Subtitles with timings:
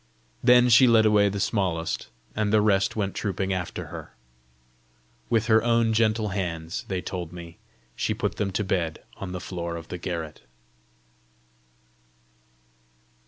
[0.43, 4.15] Then she led away the smallest, and the rest went trooping after her.
[5.29, 7.59] With her own gentle hands, they told me,
[7.95, 10.41] she put them to bed on the floor of the garret.